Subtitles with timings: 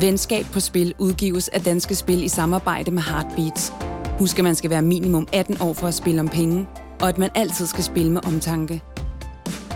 [0.00, 3.72] Venskab på Spil udgives af Danske Spil i samarbejde med Heartbeats.
[4.18, 6.68] Husk, at man skal være minimum 18 år for at spille om penge,
[7.00, 8.82] og at man altid skal spille med omtanke.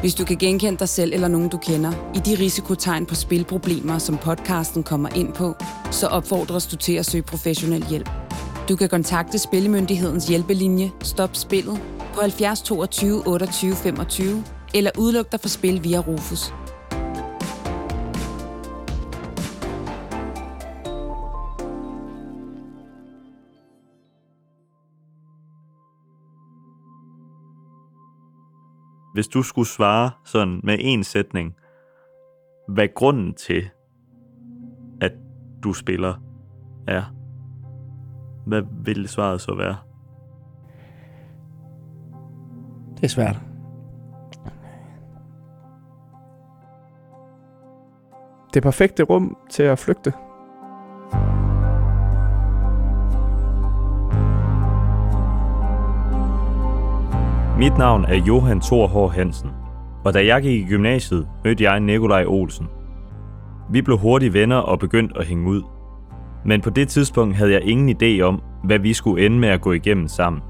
[0.00, 3.98] Hvis du kan genkende dig selv eller nogen, du kender, i de risikotegn på spilproblemer,
[3.98, 5.54] som podcasten kommer ind på,
[5.90, 8.10] så opfordres du til at søge professionel hjælp.
[8.68, 11.80] Du kan kontakte Spillemyndighedens hjælpelinje Stop Spillet
[12.14, 14.44] på 70 22 28 25
[14.74, 16.52] eller udluk dig for spil via Rufus.
[29.20, 31.56] Hvis du skulle svare sådan med en sætning,
[32.68, 33.70] hvad grunden til,
[35.00, 35.12] at
[35.62, 36.14] du spiller,
[36.88, 37.02] er,
[38.46, 39.76] hvad vil svaret så være?
[42.96, 43.36] Det er svært.
[48.54, 50.12] Det perfekte rum til at flygte.
[57.60, 59.12] Mit navn er Johan Thor H.
[59.14, 59.50] Hansen,
[60.04, 62.68] og da jeg gik i gymnasiet, mødte jeg Nikolaj Olsen.
[63.70, 65.62] Vi blev hurtigt venner og begyndte at hænge ud.
[66.44, 69.60] Men på det tidspunkt havde jeg ingen idé om, hvad vi skulle ende med at
[69.60, 70.42] gå igennem sammen.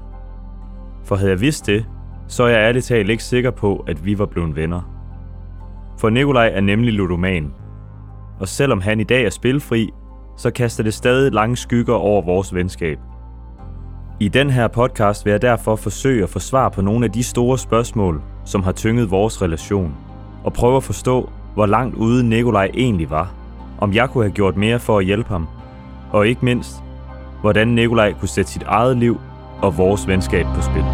[1.03, 1.85] For havde jeg vidst det,
[2.27, 4.81] så er jeg ærligt talt ikke sikker på, at vi var blevet venner.
[5.99, 7.53] For Nikolaj er nemlig ludoman.
[8.39, 9.89] Og selvom han i dag er spilfri,
[10.37, 12.99] så kaster det stadig lange skygger over vores venskab.
[14.21, 17.23] I den her podcast vil jeg derfor forsøge at få svar på nogle af de
[17.23, 19.95] store spørgsmål, som har tynget vores relation,
[20.43, 23.33] og prøve at forstå, hvor langt ude Nikolaj egentlig var,
[23.79, 25.47] om jeg kunne have gjort mere for at hjælpe ham,
[26.11, 26.75] og ikke mindst,
[27.41, 29.17] hvordan Nikolaj kunne sætte sit eget liv
[29.61, 30.85] og vores venskab på spil.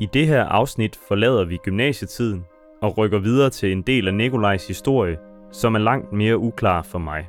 [0.00, 2.44] I det her afsnit forlader vi gymnasietiden
[2.82, 5.16] og rykker videre til en del af Nikolajs historie,
[5.54, 7.28] som er langt mere uklar for mig.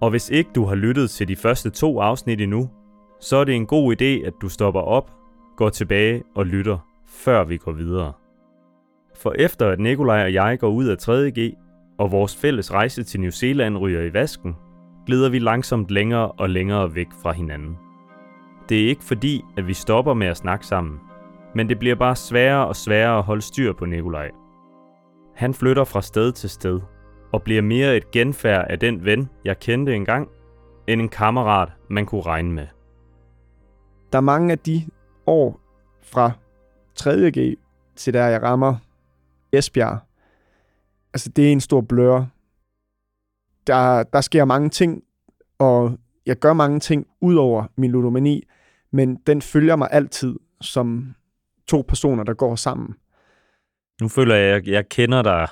[0.00, 2.70] Og hvis ikke du har lyttet til de første to afsnit endnu,
[3.20, 5.10] så er det en god idé, at du stopper op,
[5.56, 8.12] går tilbage og lytter, før vi går videre.
[9.14, 11.54] For efter at Nikolaj og jeg går ud af 3.G,
[11.98, 14.56] og vores fælles rejse til New Zealand ryger i vasken,
[15.06, 17.76] glider vi langsomt længere og længere væk fra hinanden.
[18.68, 21.00] Det er ikke fordi, at vi stopper med at snakke sammen,
[21.54, 24.30] men det bliver bare sværere og sværere at holde styr på Nikolaj.
[25.34, 26.80] Han flytter fra sted til sted,
[27.32, 30.28] og bliver mere et genfærd af den ven, jeg kendte engang,
[30.86, 32.66] end en kammerat, man kunne regne med.
[34.12, 34.82] Der er mange af de
[35.26, 35.60] år
[36.02, 36.30] fra
[37.00, 37.56] 3.G
[37.96, 38.76] til der jeg rammer
[39.52, 39.98] Esbjerg.
[41.14, 42.24] Altså, det er en stor blør.
[43.66, 45.02] Der, der sker mange ting,
[45.58, 48.42] og jeg gør mange ting ud over min ludomani,
[48.90, 51.14] men den følger mig altid som
[51.66, 52.94] to personer, der går sammen.
[54.00, 55.48] Nu føler jeg, at jeg kender dig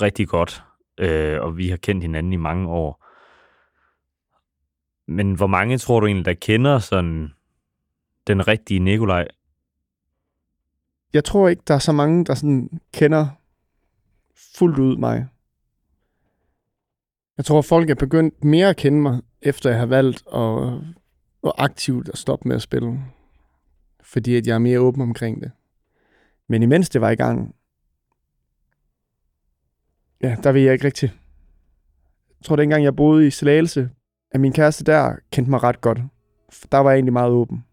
[0.00, 0.62] rigtig godt,
[0.98, 3.04] øh, og vi har kendt hinanden i mange år.
[5.06, 7.32] Men hvor mange tror du egentlig, der kender sådan
[8.26, 9.28] den rigtige Nikolaj?
[11.12, 13.28] Jeg tror ikke, der er så mange, der sådan kender
[14.58, 15.26] fuldt ud mig.
[17.36, 20.72] Jeg tror, folk er begyndt mere at kende mig, efter jeg har valgt at,
[21.44, 23.04] at aktivt at stoppe med at spille.
[24.02, 25.50] Fordi at jeg er mere åben omkring det.
[26.48, 27.54] Men imens det var i gang,
[30.22, 31.12] ja, der ved jeg ikke rigtigt.
[32.40, 33.90] Jeg tror, dengang jeg boede i Slagelse,
[34.30, 35.98] at min kæreste der kendte mig ret godt.
[36.72, 37.64] Der var jeg egentlig meget åben.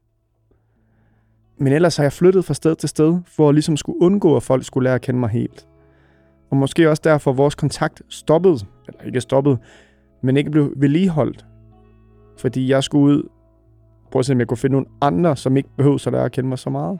[1.58, 4.44] Men ellers har jeg flyttet fra sted til sted, for at ligesom skulle undgå, at
[4.44, 5.68] folk skulle lære at kende mig helt.
[6.50, 8.58] Og måske også derfor vores kontakt stoppede,
[8.88, 9.58] eller ikke stoppede,
[10.24, 11.46] men ikke blev vedligeholdt.
[12.38, 13.30] Fordi jeg skulle ud,
[14.12, 16.32] prøve at se, om jeg kunne finde nogle andre, som ikke behøvede at lære at
[16.32, 17.00] kende mig så meget.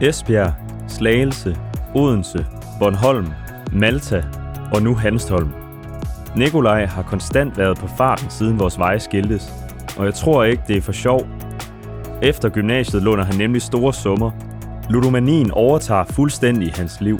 [0.00, 0.52] Esbjerg,
[0.88, 1.56] Slagelse,
[1.94, 2.46] Odense,
[2.78, 3.26] Bornholm,
[3.72, 4.24] Malta
[4.74, 5.50] og nu Hanstholm.
[6.36, 9.52] Nikolaj har konstant været på farten siden vores veje skiltes,
[9.98, 11.26] og jeg tror ikke, det er for sjov.
[12.22, 14.30] Efter gymnasiet låner han nemlig store summer.
[14.90, 17.18] Ludomanien overtager fuldstændig hans liv.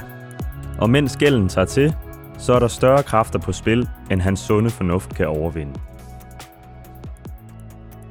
[0.79, 1.95] Og mens gælden tager til,
[2.39, 5.73] så er der større kræfter på spil, end hans sunde fornuft kan overvinde.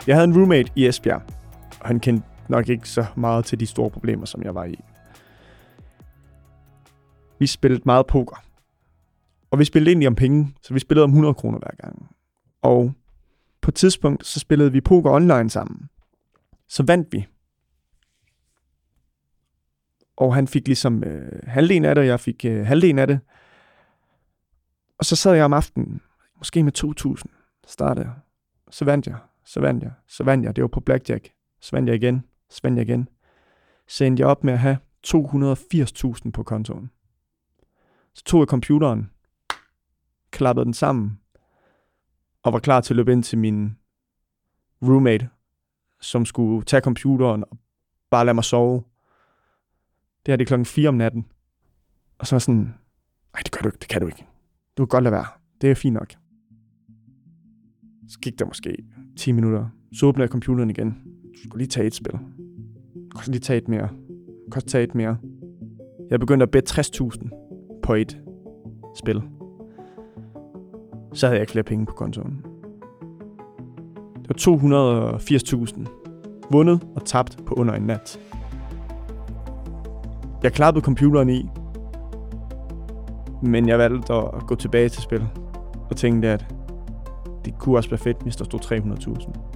[0.07, 1.21] Jeg havde en roommate i Esbjerg,
[1.79, 4.79] og han kendte nok ikke så meget til de store problemer, som jeg var i.
[7.39, 8.43] Vi spillede meget poker.
[9.51, 12.15] Og vi spillede egentlig om penge, så vi spillede om 100 kroner hver gang.
[12.61, 12.93] Og
[13.61, 15.89] på et tidspunkt, så spillede vi poker online sammen.
[16.67, 17.27] Så vandt vi.
[20.17, 23.19] Og han fik ligesom øh, halvdelen af det, og jeg fik øh, halvdelen af det.
[24.97, 26.01] Og så sad jeg om aftenen,
[26.37, 26.83] måske med
[27.25, 28.15] 2.000, startede jeg.
[28.71, 30.55] Så vandt jeg, så vandt jeg, så vandt jeg.
[30.55, 31.31] Det var på blackjack.
[31.61, 33.09] Så vandt jeg igen, så igen.
[33.87, 36.91] Så endte jeg op med at have 280.000 på kontoen.
[38.13, 39.09] Så tog jeg computeren,
[40.31, 41.19] klappede den sammen,
[42.43, 43.77] og var klar til at løbe ind til min
[44.81, 45.29] roommate,
[46.01, 47.57] som skulle tage computeren og
[48.09, 48.83] bare lade mig sove.
[50.25, 51.25] Det her det er klokken 4 om natten.
[52.17, 52.61] Og så var sådan,
[53.33, 54.25] nej, det gør du ikke, det kan du ikke.
[54.77, 55.25] Du kan godt lade være.
[55.61, 56.13] Det er fint nok.
[58.07, 58.77] Så gik der måske
[59.17, 59.69] 10 minutter.
[59.93, 60.91] Så åbnede jeg computeren igen.
[61.33, 62.19] Du skulle lige tage et spil
[63.19, 63.89] kunne lige tage et mere.
[64.55, 65.17] Du tage et mere.
[66.09, 68.17] Jeg begyndte at bede 60.000 på et
[68.95, 69.21] spil.
[71.13, 72.45] Så havde jeg ikke flere penge på kontoen.
[74.15, 74.35] Det var
[75.17, 75.85] 280.000.
[76.51, 78.19] Vundet og tabt på under en nat.
[80.43, 81.49] Jeg klappede computeren i,
[83.43, 85.23] men jeg valgte at gå tilbage til spil
[85.89, 86.45] og tænkte, at
[87.45, 89.49] det kunne også være fedt, hvis der stod 300.000.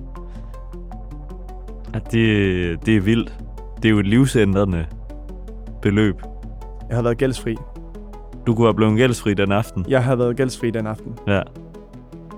[1.93, 3.42] Ja, det, det er vildt.
[3.83, 4.85] Det er jo et livsændrende
[5.81, 6.21] beløb.
[6.89, 7.55] Jeg har været gældsfri.
[8.47, 9.85] Du kunne have blevet gældsfri den aften.
[9.89, 11.13] Jeg har været gældsfri den aften.
[11.27, 11.41] Ja.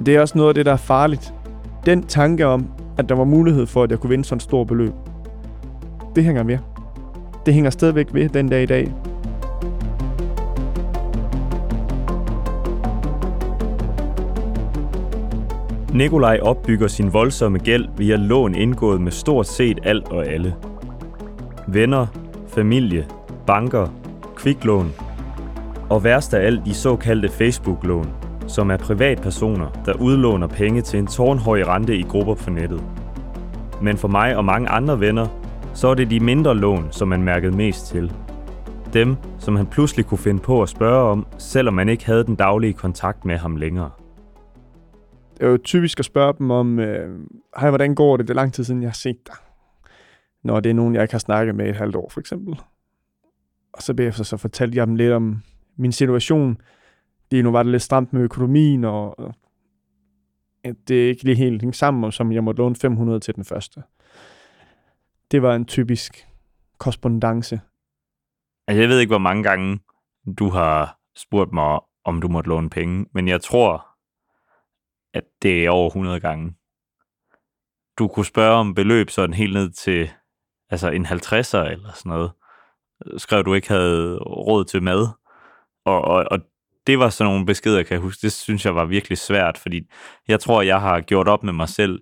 [0.06, 1.34] Det er også noget af det, der er farligt.
[1.86, 4.68] Den tanke om, at der var mulighed for, at jeg kunne vinde sådan et stort
[4.68, 4.94] beløb,
[6.16, 6.58] det hænger ved.
[7.46, 8.94] Det hænger stadigvæk ved den dag i dag.
[15.94, 20.56] Nikolaj opbygger sin voldsomme gæld via lån indgået med stort set alt og alle.
[21.68, 22.08] Venner,
[22.48, 23.08] familie,
[23.48, 23.88] banker,
[24.36, 24.92] kviklån
[25.90, 28.08] og værst af alt de såkaldte Facebook-lån,
[28.48, 32.84] som er privatpersoner, der udlåner penge til en tårnhøj rente i grupper på nettet.
[33.82, 35.28] Men for mig og mange andre venner,
[35.74, 38.14] så er det de mindre lån, som man mærkede mest til.
[38.94, 42.36] Dem, som han pludselig kunne finde på at spørge om, selvom man ikke havde den
[42.36, 43.90] daglige kontakt med ham længere.
[45.34, 47.20] Det er jo typisk at spørge dem om, øh,
[47.60, 48.28] hej, hvordan går det?
[48.28, 49.36] Det er lang tid siden, jeg har set dig.
[50.46, 52.60] Når det er nogen, jeg ikke har snakket med et halvt år, for eksempel.
[53.74, 55.42] Og så bagefter så fortalte jeg dem lidt om
[55.76, 56.62] min situation.
[57.32, 59.34] Det nu var det lidt stramt med økonomien, og
[60.64, 63.46] at det ikke lige helt hængt sammen, og som jeg måtte låne 500 til den
[63.46, 63.84] første.
[65.32, 66.28] Det var en typisk
[66.78, 67.60] korrespondence.
[68.68, 69.80] Altså, jeg ved ikke, hvor mange gange
[70.40, 73.88] du har spurgt mig, om du måtte låne penge, men jeg tror,
[75.14, 76.56] at det er over 100 gange.
[77.98, 80.10] Du kunne spørge om beløb sådan helt ned til
[80.70, 82.32] altså en 50'er eller sådan noget.
[83.18, 85.08] Skrev du ikke havde råd til mad.
[85.86, 86.40] Og, og, og
[86.88, 88.22] det var sådan nogle beskeder, kan jeg huske.
[88.22, 89.90] Det synes jeg var virkelig svært, fordi
[90.28, 92.02] jeg tror, jeg har gjort op med mig selv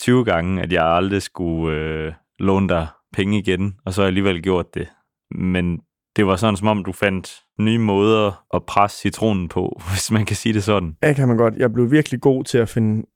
[0.00, 4.08] 20 gange, at jeg aldrig skulle øh, låne dig penge igen, og så har jeg
[4.08, 4.88] alligevel gjort det.
[5.30, 5.80] Men
[6.16, 10.26] det var sådan, som om du fandt nye måder at presse citronen på, hvis man
[10.26, 10.96] kan sige det sådan.
[11.02, 11.54] Ja, kan man godt.
[11.54, 13.06] Jeg blev virkelig god til at finde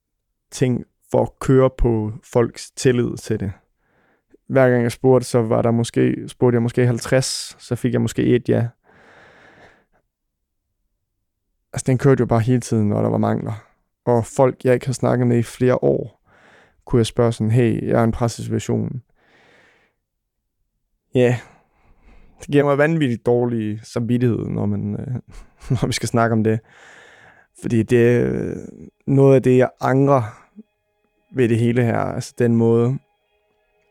[0.51, 3.53] ting for at køre på folks tillid til det.
[4.47, 8.01] Hver gang jeg spurgte, så var der måske, spurgte jeg måske 50, så fik jeg
[8.01, 8.69] måske et ja.
[11.73, 13.67] Altså, den kørte jo bare hele tiden, når der var mangler.
[14.05, 16.23] Og folk, jeg ikke har snakket med i flere år,
[16.85, 19.03] kunne jeg spørge sådan, hey, jeg er i en pressesituation.
[21.15, 21.39] Ja,
[22.41, 25.15] det giver mig vanvittigt dårlig samvittighed, når, man, øh,
[25.71, 26.61] når vi skal snakke om det.
[27.63, 28.57] Fordi det er øh,
[29.07, 30.23] noget af det, jeg angrer
[31.35, 31.99] ved det hele her.
[31.99, 32.99] Altså den måde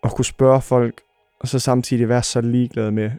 [0.03, 1.01] at kunne spørge folk,
[1.39, 3.11] og så samtidig være så ligeglad med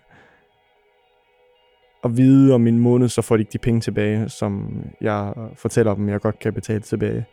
[2.04, 5.94] at vide om en måned, så får de ikke de penge tilbage, som jeg fortæller
[5.94, 7.24] dem, jeg godt kan betale tilbage.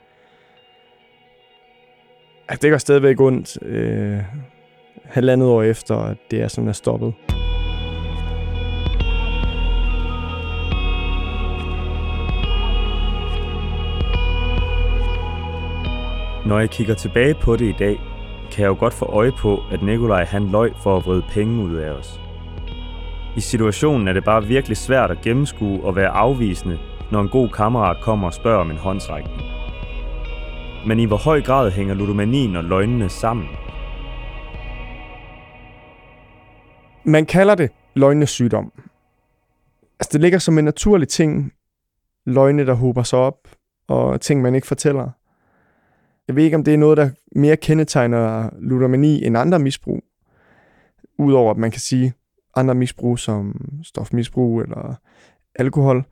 [2.50, 4.20] Altså, det gør stadigvæk ondt øh,
[5.04, 7.14] halvandet år efter, at det er sådan er stoppet.
[16.46, 18.09] Når jeg kigger tilbage på det i dag,
[18.52, 21.64] kan jeg jo godt få øje på, at Nikolaj han løj for at vride penge
[21.64, 22.22] ud af os.
[23.38, 26.80] I situationen er det bare virkelig svært at gennemskue og være afvisende,
[27.12, 29.42] når en god kammerat kommer og spørger om en håndsrækning.
[30.88, 33.48] Men i hvor høj grad hænger ludomanien og løgnene sammen?
[37.04, 38.72] Man kalder det løgnesygdom.
[40.00, 41.54] Altså det ligger som en naturlig ting,
[42.26, 43.38] løgne, der hober sig op,
[43.88, 45.10] og ting, man ikke fortæller.
[46.30, 50.04] Jeg ved ikke, om det er noget, der mere kendetegner ludomani end andre misbrug.
[51.18, 52.14] Udover at man kan sige,
[52.56, 54.96] andre misbrug som stofmisbrug eller
[55.56, 56.04] alkohol,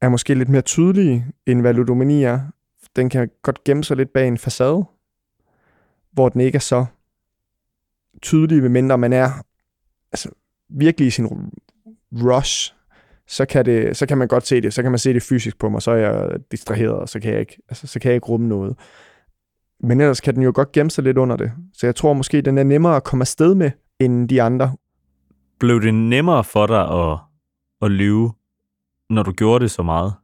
[0.00, 2.40] er måske lidt mere tydelige, end hvad ludomani er.
[2.96, 4.84] Den kan godt gemme sig lidt bag en facade,
[6.12, 6.86] hvor den ikke er så
[8.22, 9.30] tydelig, medmindre man er
[10.12, 10.30] altså,
[10.68, 11.52] virkelig i sin
[12.12, 12.74] rush,
[13.26, 14.74] så kan, det, så kan man godt se det.
[14.74, 17.32] Så kan man se det fysisk på mig, så er jeg distraheret, og så kan
[17.32, 18.76] jeg ikke, altså, så kan jeg ikke rumme noget.
[19.80, 21.52] Men ellers kan den jo godt gemme sig lidt under det.
[21.72, 24.76] Så jeg tror måske, den er nemmere at komme afsted med, end de andre.
[25.58, 27.18] Blev det nemmere for dig at,
[27.82, 28.32] at lyve,
[29.10, 30.14] når du gjorde det så meget?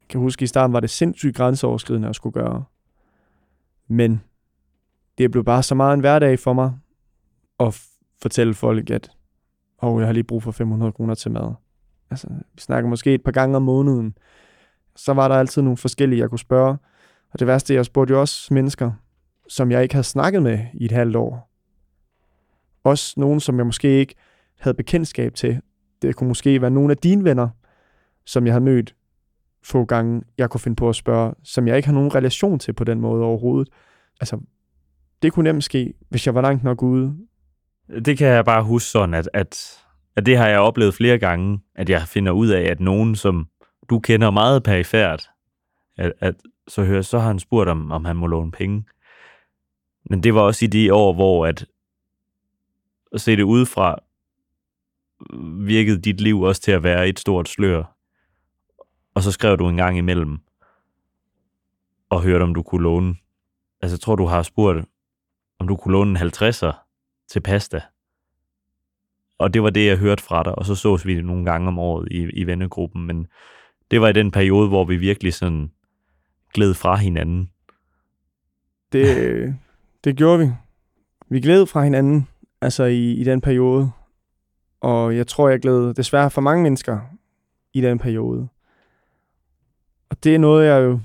[0.00, 2.64] Jeg kan huske, at i starten var det sindssygt grænseoverskridende at skulle gøre.
[3.88, 4.20] Men
[5.18, 6.72] det blev bare så meget en hverdag for mig
[7.60, 7.82] at
[8.22, 9.10] fortælle folk, at
[9.78, 11.52] oh, jeg har lige brug for 500 kroner til mad.
[12.10, 14.18] Altså, vi snakker måske et par gange om måneden.
[14.96, 16.76] Så var der altid nogle forskellige, jeg kunne spørge.
[17.34, 18.92] Og det værste, jeg spurgte jo også mennesker,
[19.48, 21.50] som jeg ikke havde snakket med i et halvt år.
[22.84, 24.14] Også nogen, som jeg måske ikke
[24.58, 25.60] havde bekendtskab til.
[26.02, 27.48] Det kunne måske være nogle af dine venner,
[28.26, 28.94] som jeg har mødt
[29.62, 32.72] få gange, jeg kunne finde på at spørge, som jeg ikke har nogen relation til
[32.72, 33.72] på den måde overhovedet.
[34.20, 34.40] Altså,
[35.22, 37.16] det kunne nemt ske, hvis jeg var langt nok ude.
[38.04, 39.78] Det kan jeg bare huske sådan, at, at,
[40.16, 43.48] at det har jeg oplevet flere gange, at jeg finder ud af, at nogen, som
[43.90, 45.30] du kender meget perifært,
[45.96, 46.34] at, at
[46.68, 48.84] så, hører, så har han spurgt, om, om han må låne penge.
[50.10, 51.66] Men det var også i de år, hvor at,
[53.12, 53.98] at se det udefra,
[55.66, 57.84] virkede dit liv også til at være et stort slør.
[59.14, 60.38] Og så skrev du en gang imellem,
[62.10, 63.14] og hørte, om du kunne låne.
[63.80, 64.84] Altså, jeg tror, du har spurgt,
[65.58, 66.72] om du kunne låne en 50'er
[67.28, 67.82] til pasta.
[69.38, 71.78] Og det var det, jeg hørte fra dig, og så sås vi nogle gange om
[71.78, 73.26] året i, i vennegruppen, men
[73.90, 75.70] det var i den periode, hvor vi virkelig sådan
[76.54, 77.50] gled fra hinanden.
[78.92, 79.54] Det,
[80.04, 80.52] det gjorde vi.
[81.28, 82.28] Vi gled fra hinanden,
[82.60, 83.90] altså i, i den periode.
[84.80, 87.00] Og jeg tror, jeg glæder desværre for mange mennesker
[87.72, 88.48] i den periode.
[90.10, 91.00] Og det er noget, jeg jo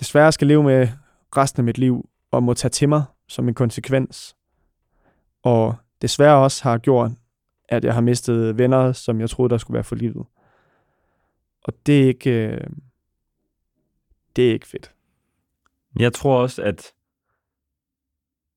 [0.00, 0.88] desværre skal leve med
[1.36, 4.36] resten af mit liv, og må tage til mig som en konsekvens.
[5.42, 7.10] Og desværre også har gjort,
[7.68, 10.26] at jeg har mistet venner, som jeg troede, der skulle være for livet.
[11.64, 12.60] Og det er ikke, øh,
[14.36, 14.94] det er ikke fedt.
[15.98, 16.94] Jeg tror også, at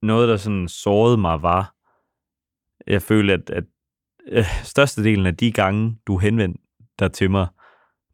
[0.01, 1.75] noget, der sådan sårede mig, var,
[2.87, 3.63] jeg føler, at, at
[4.27, 6.61] øh, størstedelen af de gange, du henvendte
[6.99, 7.47] dig til mig,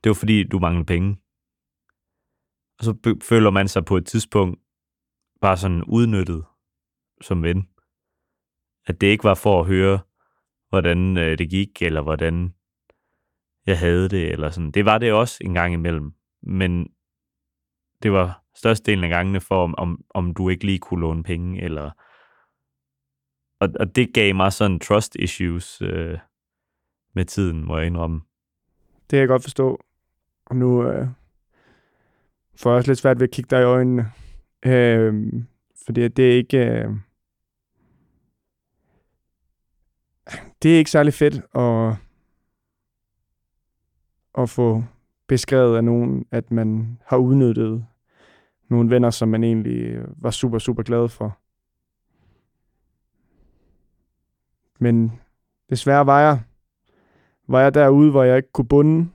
[0.03, 1.17] det var fordi, du manglede penge.
[2.79, 4.59] Og så føler man sig på et tidspunkt
[5.41, 6.45] bare sådan udnyttet
[7.21, 7.69] som ven.
[8.85, 9.99] At det ikke var for at høre,
[10.69, 12.53] hvordan øh, det gik, eller hvordan
[13.65, 14.71] jeg havde det, eller sådan.
[14.71, 16.13] Det var det også en gang imellem.
[16.43, 16.94] Men
[18.03, 21.61] det var størstedelen af gangene for, om, om, om du ikke lige kunne låne penge,
[21.61, 21.91] eller...
[23.59, 26.17] Og, og det gav mig sådan trust issues øh,
[27.13, 28.21] med tiden, må jeg indrømme.
[29.01, 29.79] Det kan jeg godt forstå.
[30.45, 31.07] Og nu øh,
[32.55, 34.11] får jeg også lidt svært ved at kigge dig i øjnene.
[34.65, 35.33] Øh,
[35.85, 36.57] fordi det er ikke...
[36.57, 36.89] Øh,
[40.63, 41.95] det er ikke særlig fedt at,
[44.37, 44.83] at få
[45.27, 47.85] beskrevet af nogen, at man har udnyttet
[48.69, 51.37] nogle venner, som man egentlig øh, var super, super glad for.
[54.79, 55.19] Men
[55.69, 56.39] desværre var jeg,
[57.47, 59.09] var jeg derude, hvor jeg ikke kunne bunde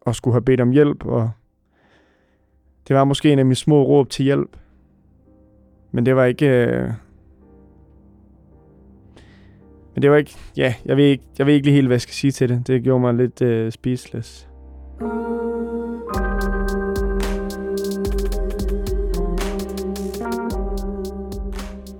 [0.00, 1.30] og skulle have bedt om hjælp, og
[2.88, 4.56] det var måske en af mine små råb til hjælp.
[5.92, 6.46] Men det var ikke...
[6.46, 6.92] Øh...
[9.94, 10.36] Men det var ikke...
[10.56, 12.66] Ja, jeg ved ikke, jeg ved ikke lige helt, hvad jeg skal sige til det.
[12.66, 14.53] Det gjorde mig lidt øh, speechless.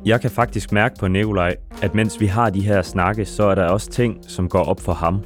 [0.07, 3.55] Jeg kan faktisk mærke på Nikolaj, at mens vi har de her snakke, så er
[3.55, 5.25] der også ting, som går op for ham.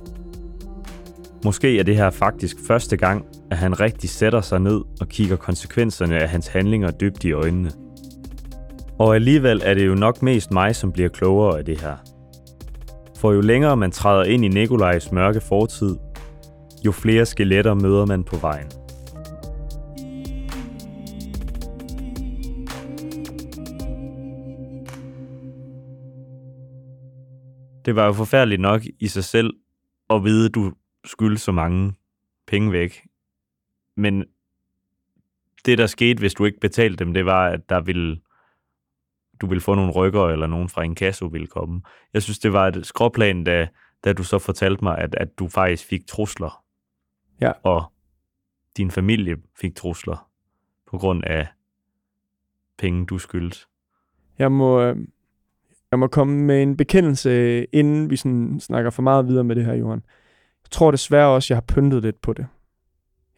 [1.45, 5.37] Måske er det her faktisk første gang, at han rigtig sætter sig ned og kigger
[5.37, 7.71] konsekvenserne af hans handlinger dybt i øjnene.
[8.99, 11.97] Og alligevel er det jo nok mest mig, som bliver klogere af det her.
[13.19, 15.97] For jo længere man træder ind i Nikolajs mørke fortid,
[16.87, 18.78] jo flere skeletter møder man på vejen.
[27.89, 29.55] Det var jo forfærdeligt nok i sig selv
[30.11, 30.73] at vide, at du
[31.05, 31.95] skylde så mange
[32.47, 33.07] penge væk.
[33.97, 34.25] Men
[35.65, 38.21] det, der skete, hvis du ikke betalte dem, det var, at der ville,
[39.41, 41.83] du ville få nogle rykker, eller nogen fra en kasse ville komme.
[42.15, 43.69] Jeg synes, det var et skråplan, da,
[44.05, 46.65] da du så fortalte mig, at, at du faktisk fik trusler.
[47.41, 47.53] Ja.
[47.63, 47.93] Og
[48.77, 50.31] din familie fik trusler
[50.87, 51.47] på grund af
[52.79, 53.59] penge, du skyldte.
[54.39, 54.97] Jeg må, øh,
[55.91, 59.65] jeg må komme med en bekendelse, inden vi sådan snakker for meget videre med det
[59.65, 60.03] her, Johan.
[60.63, 62.47] Jeg tror desværre også, jeg har pyntet lidt på det.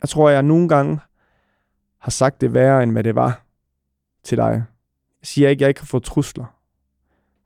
[0.03, 0.99] Jeg tror, jeg nogle gange
[1.99, 3.45] har sagt det værre, end hvad det var
[4.23, 4.51] til dig.
[5.21, 6.57] Jeg siger ikke, at jeg ikke har fået trusler.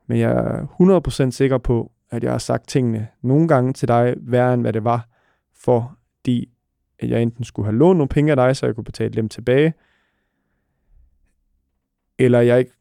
[0.07, 4.15] Men jeg er 100% sikker på, at jeg har sagt tingene nogle gange til dig
[4.17, 5.07] værre, end hvad det var
[5.65, 6.49] fordi
[6.99, 9.29] at jeg enten skulle have lånt nogle penge af dig, så jeg kunne betale dem
[9.29, 9.73] tilbage,
[12.19, 12.71] eller jeg ikke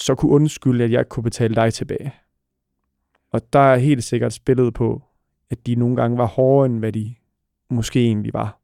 [0.00, 2.14] så kunne undskylde, at jeg ikke kunne betale dig tilbage.
[3.32, 5.02] Og der er helt sikkert spillet på,
[5.50, 7.14] at de nogle gange var hårdere, end hvad de
[7.70, 8.60] måske egentlig var.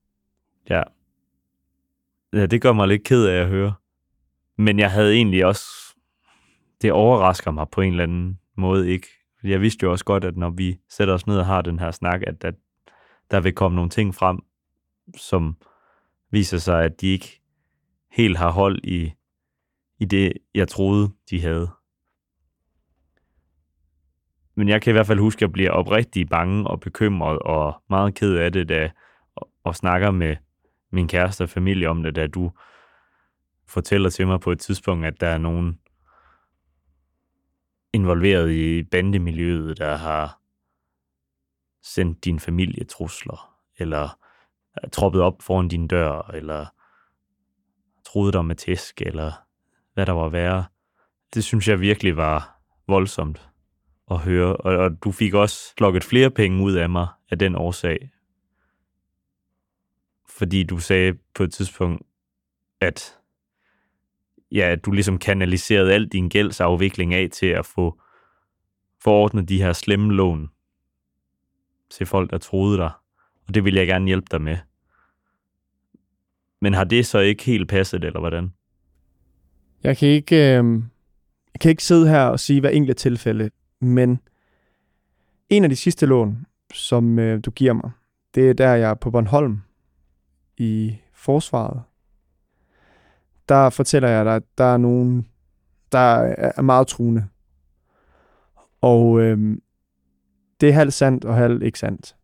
[0.71, 0.83] Ja.
[2.33, 3.75] Ja, det gør mig lidt ked af at høre.
[4.59, 5.65] Men jeg havde egentlig også...
[6.83, 9.07] Det overrasker mig på en eller anden måde ikke.
[9.45, 11.91] Jeg vidste jo også godt, at når vi sætter os ned og har den her
[11.91, 12.55] snak, at, at
[13.31, 14.39] der vil komme nogle ting frem,
[15.17, 15.57] som
[16.31, 17.43] viser sig, at de ikke
[18.11, 19.13] helt har hold i,
[19.99, 21.71] i det, jeg troede, de havde.
[24.55, 27.83] Men jeg kan i hvert fald huske, at jeg bliver oprigtig bange og bekymret og
[27.91, 28.91] meget ked af det, da
[29.35, 30.37] og, og snakker med
[30.91, 32.53] min kæreste og familie om det, da du
[33.69, 35.81] fortæller til mig på et tidspunkt, at der er nogen
[37.93, 40.41] involveret i bandemiljøet, der har
[41.83, 44.19] sendt din familie trusler, eller
[44.93, 46.67] troppet op foran din dør, eller
[48.07, 49.46] troet dig med tæsk, eller
[49.97, 50.65] hvad der var værre.
[51.35, 53.49] Det synes jeg virkelig var voldsomt
[54.11, 57.57] at høre, og, og du fik også lukket flere penge ud af mig af den
[57.57, 58.11] årsag.
[60.29, 62.03] Fordi du sagde på et tidspunkt,
[62.81, 63.19] at
[64.53, 68.01] ja, at du ligesom kanaliserede al din gældsafvikling af til at få
[69.03, 70.51] forordnet de her slemme lån
[71.91, 72.91] til folk, der troede dig.
[73.49, 74.59] Og det vil jeg gerne hjælpe dig med.
[76.61, 78.56] Men har det så ikke helt passet, eller hvordan?
[79.87, 80.83] Jeg kan ikke, øh,
[81.53, 83.51] jeg kan ikke sidde her og sige hver enkelt tilfælde,
[83.81, 84.21] men
[85.49, 87.91] en af de sidste lån, som øh, du giver mig,
[88.35, 89.61] det er der, jeg er på Bornholm
[90.57, 91.83] i forsvaret.
[93.49, 95.27] Der fortæller jeg dig, at der er nogen,
[95.93, 95.99] der
[96.39, 97.27] er meget truende.
[98.81, 99.57] Og øh,
[100.61, 102.17] det er halvt sandt og halvt ikke sandt.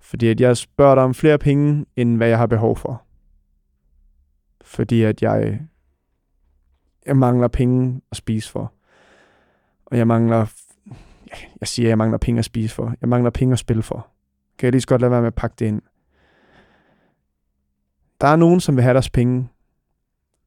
[0.00, 3.02] Fordi at jeg spørger dig om flere penge, end hvad jeg har behov for.
[4.64, 5.60] Fordi at jeg,
[7.06, 8.72] jeg mangler penge at spise for.
[9.86, 10.46] Og jeg mangler,
[11.60, 12.94] jeg siger, jeg mangler penge at spise for.
[13.00, 14.08] Jeg mangler penge at spille for.
[14.58, 15.82] Kan jeg lige så godt lade være med at pakke det ind.
[18.20, 19.48] Der er nogen, som vil have deres penge,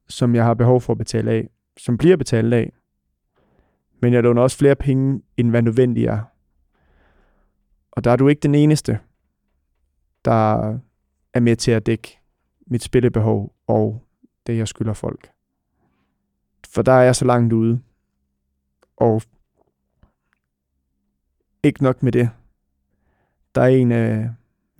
[0.08, 2.72] som jeg har behov for at betale af, som bliver betalt af.
[4.02, 6.22] Men jeg låner også flere penge, end hvad nødvendigt er.
[7.91, 9.00] Og der er du ikke den eneste,
[10.26, 10.74] der
[11.34, 12.20] er med til at dække
[12.68, 14.04] mit spillebehov og
[14.48, 15.35] det, jeg skylder folk.
[16.76, 17.82] For der er jeg så langt ude.
[18.98, 19.22] Og
[21.64, 22.30] ikke nok med det.
[23.56, 24.30] Der er en af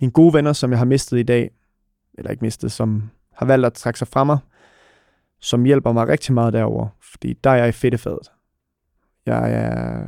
[0.00, 1.50] mine gode venner, som jeg har mistet i dag,
[2.14, 4.38] eller ikke mistet, som har valgt at trække sig fra mig,
[5.40, 8.32] som hjælper mig rigtig meget derover, fordi der er jeg i fedtefadet.
[9.26, 9.98] Jeg er,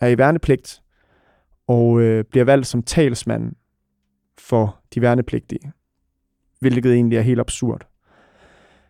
[0.00, 0.82] jeg er i værnepligt,
[1.66, 3.52] og øh, bliver valgt som talsmand
[4.38, 5.72] for de værnepligtige,
[6.60, 7.86] hvilket egentlig er helt absurd.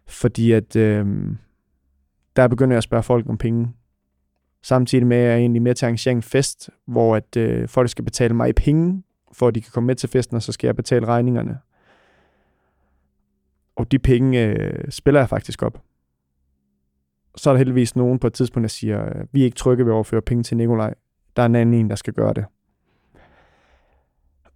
[0.07, 1.37] Fordi at øh,
[2.39, 3.73] der begynder jeg at spørge folk om penge.
[4.63, 7.69] Samtidig med, at jeg er egentlig med til at arrangere en fest, hvor at, øh,
[7.69, 10.53] folk skal betale mig penge, for at de kan komme med til festen, og så
[10.53, 11.59] skal jeg betale regningerne.
[13.77, 15.83] Og de penge øh, spiller jeg faktisk op.
[17.37, 19.85] Så er der heldigvis nogen på et tidspunkt, der siger, øh, vi er ikke trygge
[19.85, 20.95] ved at overføre penge til Nikolaj.
[21.37, 22.45] Der er en anden en, der skal gøre det.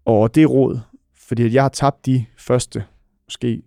[0.05, 0.81] Og det er råd,
[1.15, 2.85] fordi jeg har tabt de første,
[3.27, 3.63] måske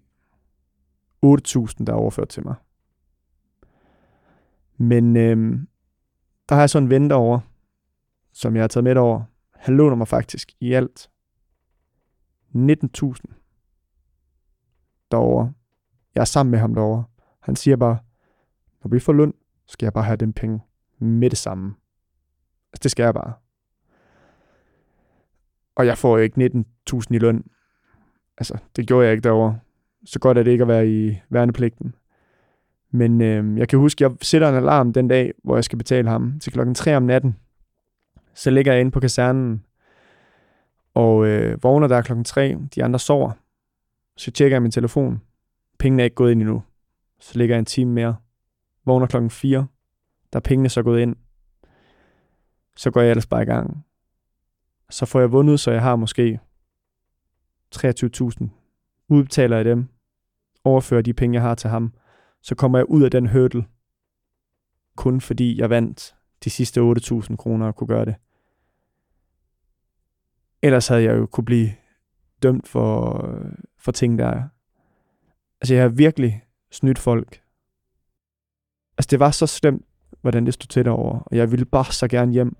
[1.25, 2.56] 8.000, der er overført til mig.
[4.78, 5.60] Men øh,
[6.50, 7.42] der har jeg så en ven derovre,
[8.34, 9.24] som jeg har taget med over.
[9.52, 11.10] Han låner mig faktisk i alt
[12.56, 12.56] 19.000
[15.12, 15.54] derovre.
[16.16, 17.04] Jeg er sammen med ham derovre.
[17.40, 17.98] Han siger bare,
[18.84, 19.34] når vi får løn,
[19.68, 20.62] skal jeg bare have den penge
[21.00, 21.76] med det samme.
[22.74, 23.34] Altså, det skal jeg bare.
[25.76, 27.44] Og jeg får jo ikke 19.000 i løn.
[28.38, 29.60] Altså, det gjorde jeg ikke derovre.
[30.06, 31.96] Så godt er det ikke at være i værnepligten.
[32.91, 36.10] Men øh, jeg kan huske, jeg sætter en alarm den dag, hvor jeg skal betale
[36.10, 37.36] ham til klokken 3 om natten.
[38.34, 39.65] Så ligger jeg inde på kasernen,
[40.93, 42.58] og øh, vågner der klokken 3.
[42.76, 43.32] De andre sover.
[44.17, 45.21] Så tjekker jeg min telefon.
[45.80, 46.63] Pengene er ikke gået ind endnu.
[47.19, 48.15] Så ligger jeg en time mere.
[48.86, 49.67] Vågner klokken 4.
[50.34, 51.15] Der er pengene så gået ind.
[52.78, 53.86] Så går jeg ellers bare i gang
[54.89, 56.39] så får jeg vundet, så jeg har måske
[57.76, 58.48] 23.000.
[59.10, 59.88] Udbetaler jeg dem,
[60.63, 61.93] overfører de penge, jeg har til ham,
[62.46, 63.66] så kommer jeg ud af den hurdle,
[64.96, 68.16] kun fordi jeg vandt de sidste 8.000 kroner og kunne gøre det.
[70.62, 71.70] Ellers havde jeg jo kunne blive
[72.44, 73.30] dømt for,
[73.78, 74.44] for ting, der er.
[75.62, 77.42] Altså, jeg har virkelig snydt folk.
[78.98, 79.86] Altså, det var så slemt,
[80.22, 82.58] hvordan det stod til derovre, og jeg ville bare så gerne hjem.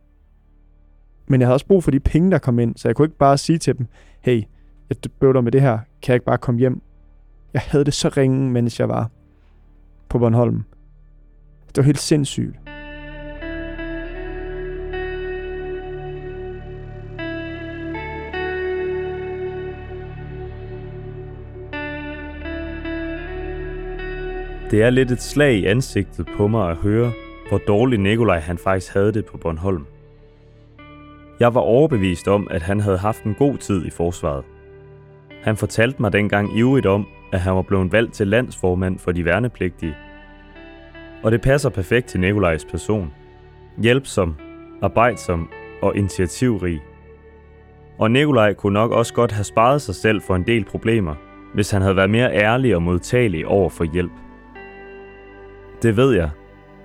[1.28, 3.17] Men jeg havde også brug for de penge, der kom ind, så jeg kunne ikke
[3.17, 3.88] bare sige til dem,
[4.21, 4.43] hey,
[4.89, 6.82] jeg bøvler med det her, kan jeg ikke bare komme hjem?
[7.54, 9.12] Jeg havde det så ringe, mens jeg var
[10.15, 10.63] på Bornholm.
[11.67, 12.56] Det var helt sindssygt.
[24.71, 27.12] Det er lidt et slag i ansigtet på mig at høre,
[27.49, 29.86] hvor dårlig Nikolaj han faktisk havde det på Bornholm.
[31.39, 34.43] Jeg var overbevist om, at han havde haft en god tid i forsvaret.
[35.43, 39.25] Han fortalte mig dengang ivrigt om, at han var blevet valgt til landsformand for de
[39.25, 39.95] værnepligtige.
[41.25, 43.13] Og det passer perfekt til Nikolajs person.
[43.77, 44.35] Hjælpsom,
[44.81, 45.49] arbejdsom
[45.81, 46.81] og initiativrig.
[47.99, 51.15] Og Nikolaj kunne nok også godt have sparet sig selv for en del problemer,
[51.53, 54.11] hvis han havde været mere ærlig og modtagelig over for hjælp.
[55.81, 56.29] Det ved jeg,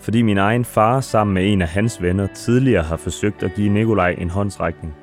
[0.01, 3.73] fordi min egen far sammen med en af hans venner tidligere har forsøgt at give
[3.73, 4.95] Nikolaj en håndsrækning.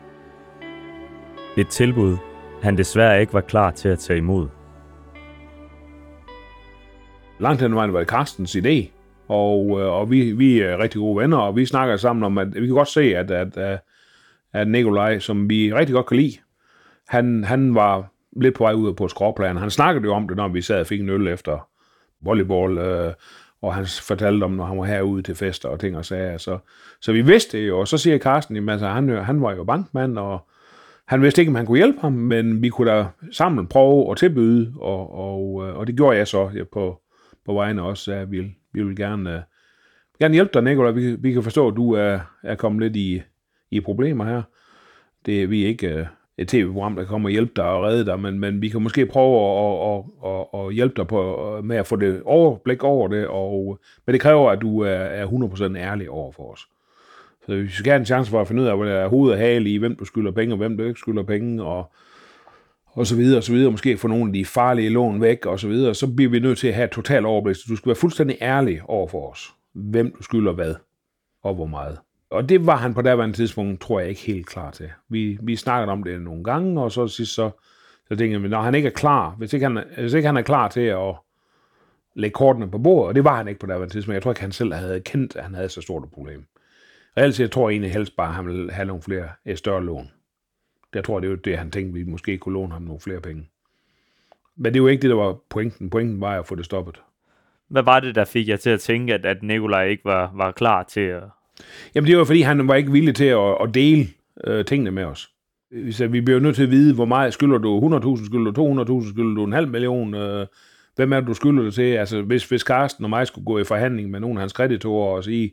[1.57, 2.17] Et tilbud,
[2.61, 4.47] han desværre ikke var klar til at tage imod.
[7.39, 8.96] Langt hen vejen var det Carstens idé,
[9.27, 12.55] og, øh, og vi, vi er rigtig gode venner, og vi snakker sammen om, at
[12.55, 13.81] vi kan godt se, at, at,
[14.53, 16.37] at, Nikolaj, som vi rigtig godt kan lide,
[17.07, 18.11] han, han var
[18.41, 19.57] lidt på vej ud på skråplan.
[19.57, 21.67] Han snakkede jo om det, når vi sad og fik en øl efter
[22.21, 23.13] volleyball, øh,
[23.61, 26.37] og han fortalte om, når han var herude til fester og ting og sager.
[26.37, 26.57] Så,
[27.01, 29.63] så vi vidste det jo, og så siger Carsten, at altså, han, han var jo
[29.63, 30.47] bankmand, og
[31.07, 34.17] han vidste ikke, om han kunne hjælpe ham, men vi kunne da sammen prøve at
[34.17, 37.01] tilbyde, og, og, øh, og det gjorde jeg så jeg på,
[37.45, 39.41] på vegne også, af vi, vi vil gerne, uh,
[40.19, 40.91] gerne hjælpe dig, Nicolaj.
[40.91, 43.21] Vi, vi kan forstå, at du er, er kommet lidt i,
[43.71, 44.41] i problemer her.
[45.25, 45.99] Det er vi ikke...
[45.99, 48.81] Uh, et tv-program, der kommer og hjælpe dig og redde dig, men, men vi kan
[48.81, 52.83] måske prøve at, at, at, at hjælpe dig på, øh, med at få det overblik
[52.83, 56.67] over det, og, men det kræver, at du er, er 100% ærlig over for os.
[57.45, 59.07] Så hvis vi skal have en chance for at finde ud af, hvad der er
[59.07, 61.91] hoved og hale i, hvem du skylder penge, og hvem du ikke skylder penge, og,
[62.97, 65.59] og så videre, og så videre, måske få nogle af de farlige lån væk, og
[65.59, 67.55] så videre, så bliver vi nødt til at have et totalt overblik.
[67.55, 70.75] Så du skal være fuldstændig ærlig over for os, hvem du skylder hvad,
[71.43, 71.97] og hvor meget.
[72.29, 74.89] Og det var han på daværende tidspunkt, tror jeg ikke helt klar til.
[75.09, 77.49] Vi, vi snakkede om det nogle gange, og så sidst så,
[78.07, 80.41] så tænkte jeg, når han ikke er klar, hvis ikke han, hvis ikke han er
[80.41, 81.15] klar til at
[82.15, 84.41] lægge kortene på bordet, og det var han ikke på daværende tidspunkt, jeg tror ikke,
[84.41, 86.45] han selv havde kendt, at han havde så stort et problem.
[87.17, 90.11] Reelt jeg tror egentlig helst bare, at han ville have nogle flere større lån.
[90.95, 93.21] Jeg tror, det er jo det, han tænkte, vi måske kunne låne ham nogle flere
[93.21, 93.49] penge.
[94.55, 95.89] Men det er jo ikke det, der var pointen.
[95.89, 97.01] Pointen var at få det stoppet.
[97.67, 100.51] Hvad var det, der fik jer til at tænke, at, at Nikolaj ikke var, var
[100.51, 101.23] klar til at,
[101.95, 104.07] Jamen det var fordi, han var ikke villig til at, at dele
[104.43, 105.29] øh, tingene med os.
[105.91, 107.79] Så vi bliver nødt til at vide, hvor meget skylder du
[108.15, 110.47] 100.000, skylder du 200.000, skylder du en halv million, øh,
[110.95, 111.81] hvem er det, du skylder det til?
[111.81, 115.15] Altså, hvis, hvis Karsten og mig skulle gå i forhandling med nogle af hans kreditorer
[115.15, 115.51] og sige,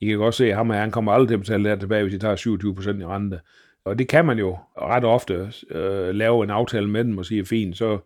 [0.00, 2.14] I kan godt se, at ham han kommer aldrig til at betale det tilbage, hvis
[2.14, 3.40] I tager 27 procent i rente.
[3.86, 7.46] Og det kan man jo ret ofte øh, lave en aftale med dem og sige,
[7.46, 7.98] fint, så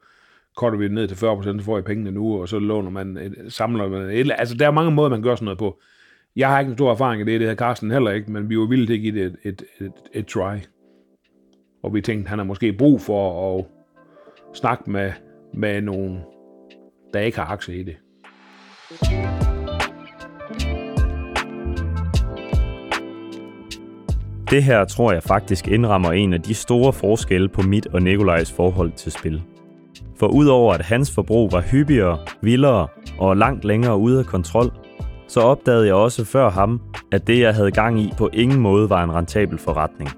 [0.57, 3.35] korter vi det ned til 40%, så får I pengene nu, og så låner man,
[3.49, 5.81] samler man et, Altså, der er mange måder, man gør sådan noget på.
[6.37, 8.59] Jeg har ikke en stor erfaring i det, det har Carsten heller ikke, men vi
[8.59, 10.57] var villige til at give det et, et, et, et try.
[11.83, 13.65] Og vi tænkte, han har måske brug for at
[14.55, 15.13] snakke med,
[15.55, 16.21] med nogen,
[17.15, 17.97] der ikke har aktier i det.
[24.51, 28.53] Det her tror jeg faktisk indrammer en af de store forskelle på mit og Nikolajs
[28.53, 29.43] forhold til spil.
[30.19, 34.71] For udover at hans forbrug var hyppigere, vildere og langt længere ude af kontrol,
[35.29, 36.81] så opdagede jeg også før ham,
[37.13, 40.11] at det jeg havde gang i på ingen måde var en rentabel forretning.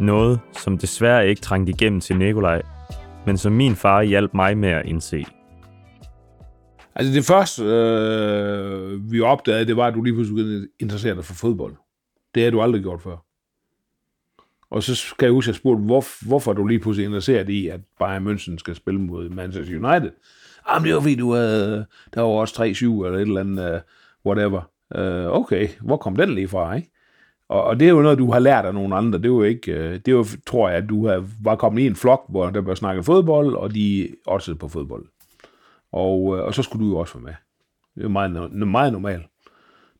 [0.00, 2.62] Noget, som desværre ikke trængte igennem til Nikolaj,
[3.26, 5.24] men som min far hjalp mig med at indse.
[6.94, 11.34] Altså det første, øh, vi opdagede, det var, at du lige pludselig interesseret dig for
[11.34, 11.74] fodbold.
[12.34, 13.16] Det har du aldrig gjort før.
[14.74, 17.48] Og så skal jeg huske, at jeg spurgte, hvor, hvorfor er du lige pludselig interesseret
[17.48, 20.10] i, at Bayern München skal spille mod Manchester United?
[20.66, 23.74] Ah, Jamen, det var fordi, du havde, der var også 3-7 eller et eller andet,
[23.74, 23.80] uh,
[24.26, 24.60] whatever.
[24.94, 26.90] Uh, okay, hvor kom den lige fra, ikke?
[27.48, 29.18] Og, og det er jo noget, du har lært af nogle andre.
[29.18, 31.82] Det er jo ikke, uh, det er jo, tror jeg, at du har, var kommet
[31.82, 35.06] i en flok, hvor der blev snakket fodbold, og de også på fodbold.
[35.92, 37.34] Og, uh, og så skulle du jo også være med.
[37.94, 39.26] Det er meget, meget normalt,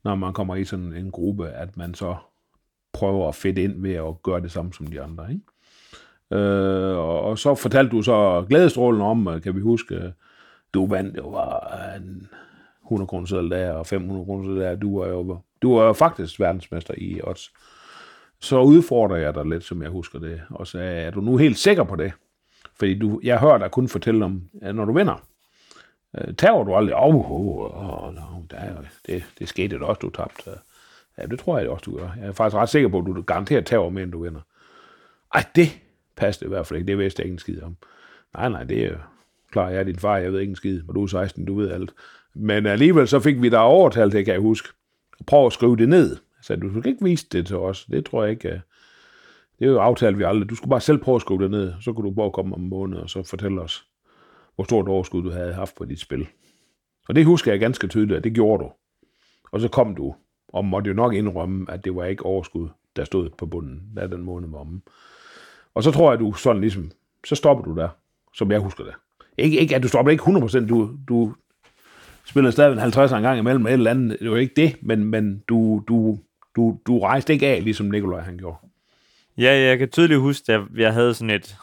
[0.05, 2.17] når man kommer i sådan en gruppe, at man så
[2.95, 5.27] prøver at fedte ind ved at gøre det samme som de andre.
[5.33, 5.45] Ikke?
[6.43, 10.13] Øh, og, og så fortalte du så glædestrålen om, øh, kan vi huske,
[10.75, 12.29] du vandt, jo var en
[12.85, 14.75] 100 kroner der, og 500 kroner der.
[14.75, 17.53] Du var jo du var jo faktisk verdensmester i odds.
[18.41, 21.59] Så udfordrer jeg dig lidt, som jeg husker det, og så er du nu helt
[21.59, 22.13] sikker på det?
[22.79, 25.27] Fordi du, jeg hører dig kun fortælle om, øh, når du vinder.
[26.19, 26.97] Øh, tager du aldrig?
[26.97, 30.57] Åh, oh, oh, oh, oh, det, det, det skete da også, du tabte øh,
[31.19, 32.11] Ja, det tror jeg også, du gør.
[32.21, 34.41] Jeg er faktisk ret sikker på, at du garanteret tager mere, end du vinder.
[35.35, 35.69] Ej, det
[36.17, 36.87] passede i hvert fald ikke.
[36.87, 37.77] Det vidste jeg ingen en skid om.
[38.35, 38.97] Nej, nej, det er
[39.53, 41.55] klar, jeg er din far, jeg ved ikke en skid, men du er 16, du
[41.55, 41.95] ved alt.
[42.35, 44.69] Men alligevel så fik vi der overtalt det, kan jeg huske.
[45.27, 46.17] Prøv at skrive det ned.
[46.43, 47.85] Så du skal ikke vise det til os.
[47.85, 48.49] Det tror jeg ikke.
[48.49, 48.61] Øh,
[49.59, 50.51] det er jo aftalt, vi aldrig.
[50.51, 51.73] Du skulle bare selv prøve at skrive det ned.
[51.81, 53.87] Så kunne du bare komme om en måned, og så fortælle os,
[54.55, 56.27] hvor stort overskud du havde haft på dit spil.
[57.09, 58.71] Og det husker jeg ganske tydeligt, at det gjorde du.
[59.53, 60.15] Og så kom du,
[60.55, 64.07] og måtte jo nok indrømme, at det var ikke overskud, der stod på bunden, da
[64.07, 64.81] den måned var omme.
[65.75, 66.91] Og så tror jeg, at du sådan ligesom,
[67.27, 67.89] så stopper du der,
[68.35, 68.95] som jeg husker det.
[69.39, 71.35] Ikke, ikke at du stopper ikke 100%, du, du
[72.25, 75.05] spiller stadig 50 en gang imellem eller et eller andet, det var ikke det, men,
[75.05, 76.19] men du, du,
[76.57, 78.57] du, du rejste ikke af, ligesom Nikolaj han gjorde.
[79.39, 81.57] Ja, jeg kan tydeligt huske, at jeg havde sådan et,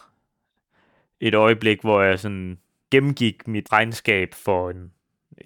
[1.20, 2.58] et øjeblik, hvor jeg sådan
[2.92, 4.92] gennemgik mit regnskab for en,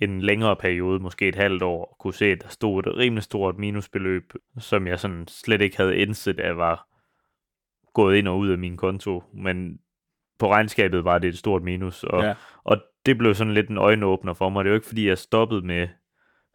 [0.01, 3.58] en længere periode, måske et halvt år, kunne se, at der stod et rimelig stort
[3.58, 6.88] minusbeløb, som jeg sådan slet ikke havde indset, at var
[7.93, 9.23] gået ind og ud af min konto.
[9.34, 9.79] Men
[10.39, 12.34] på regnskabet var det et stort minus, og, Ja.
[12.63, 14.63] og det blev sådan lidt en øjenåbner for mig.
[14.65, 15.88] Det er jo ikke, fordi jeg stoppede med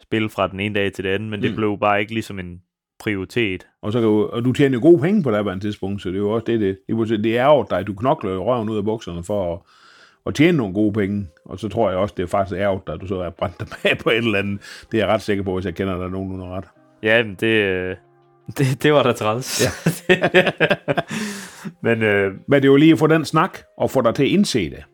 [0.03, 1.57] spil fra den ene dag til den anden, men det Mm.
[1.57, 2.63] blev bare ikke ligesom en
[2.99, 3.67] prioritet.
[3.83, 6.09] Og, så kan du, og du tjener jo gode penge på det her tidspunkt, så
[6.09, 8.69] det er jo også det, det, det, det er jo dig, du knokler jo røven
[8.69, 9.61] ud af bukserne for at,
[10.27, 11.27] at tjene nogle gode penge.
[11.45, 13.99] Og så tror jeg også, det er faktisk ærgerligt, at du så er brændt dig
[13.99, 14.61] på et eller andet.
[14.93, 16.65] Det er jeg ret sikker på, hvis jeg kender dig nogenlunde ret.
[17.03, 17.97] Ja, men det, øh,
[18.59, 19.63] det, det var da træls.
[20.09, 20.19] Ja.
[21.91, 24.23] men øh, Men det er jo lige at få den snak, og få dig til
[24.23, 24.85] at indse det.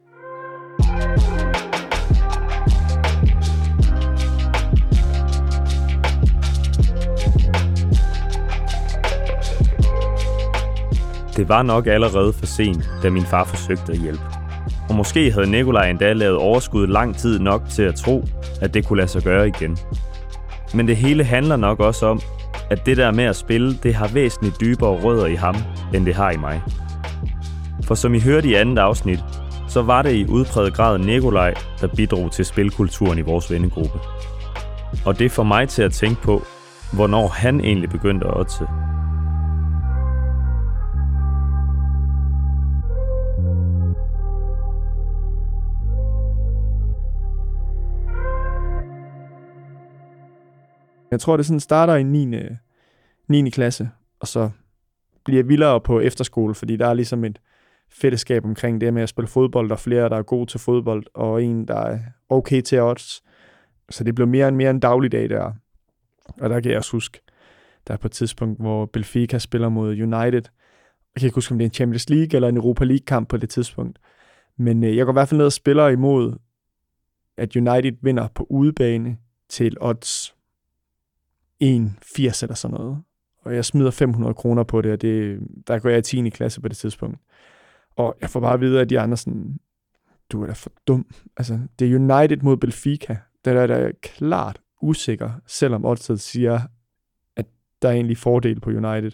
[11.37, 14.36] det var nok allerede for sent, da min far forsøgte at hjælpe.
[14.89, 18.25] Og måske havde Nikolaj endda lavet overskud lang tid nok til at tro,
[18.61, 19.79] at det kunne lade sig gøre igen.
[20.75, 22.21] Men det hele handler nok også om,
[22.71, 25.57] at det der med at spille, det har væsentligt dybere rødder i ham,
[25.95, 26.63] end det har i mig.
[27.85, 29.21] For som I hørte i andet afsnit,
[29.69, 33.99] så var det i udpræget grad Nikolaj, der bidrog til spilkulturen i vores vennegruppe.
[35.05, 36.43] Og det får mig til at tænke på,
[36.93, 38.67] hvornår han egentlig begyndte at otte.
[51.17, 52.37] Jeg tror, det sådan starter i 9.
[53.29, 53.51] 9.
[53.51, 54.51] klasse, og så
[55.25, 57.41] bliver vildere på efterskole, fordi der er ligesom et
[57.91, 61.43] fællesskab omkring det med at spille fodbold, og flere, der er gode til fodbold, og
[61.43, 61.99] en, der er
[62.29, 63.23] okay til odds.
[63.91, 65.53] Så det blev mere og mere en dagligdag der.
[66.41, 67.21] Og der kan jeg også huske,
[67.87, 70.43] der er på et tidspunkt, hvor Benfica spiller mod United.
[71.15, 73.37] Jeg kan ikke huske, om det er en Champions League eller en Europa League-kamp på
[73.37, 73.99] det tidspunkt.
[74.59, 76.35] Men øh, jeg går i hvert fald ned og spiller imod,
[77.37, 79.17] at United vinder på udebane
[79.49, 80.36] til odds
[81.65, 83.03] 1,80 eller sådan noget.
[83.43, 86.31] Og jeg smider 500 kroner på det, og det, der går jeg i 10.
[86.31, 87.19] klasse på det tidspunkt.
[87.97, 89.59] Og jeg får bare at vide de andre sådan,
[90.33, 91.07] du er da for dum.
[91.37, 93.17] Altså, det er United mod Benfica.
[93.45, 96.61] Det er da klart usikker, selvom oddset siger,
[97.37, 97.47] at
[97.83, 99.13] der er egentlig fordel på United.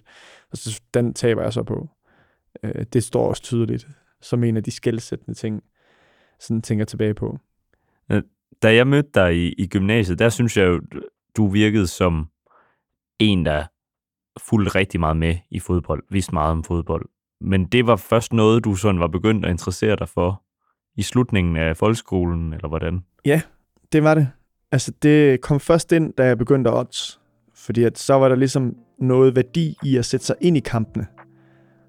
[0.50, 1.88] Og så, den taber jeg så på.
[2.62, 3.88] Øh, det står også tydeligt
[4.20, 5.62] som en af de skældsættende ting,
[6.40, 7.38] sådan tænker tilbage på.
[8.10, 8.22] Øh,
[8.62, 10.80] da jeg mødte dig i, i gymnasiet, der synes jeg jo,
[11.36, 12.28] du virkede som
[13.22, 13.64] en, der
[14.40, 17.08] fulgte rigtig meget med i fodbold, vidste meget om fodbold.
[17.40, 20.42] Men det var først noget, du sådan var begyndt at interessere dig for
[20.96, 23.04] i slutningen af folkeskolen, eller hvordan?
[23.24, 23.40] Ja,
[23.92, 24.28] Det var det.
[24.72, 27.20] Altså, det kom først ind, da jeg begyndte at odds.
[27.54, 31.06] Fordi at så var der ligesom noget værdi i at sætte sig ind i kampene.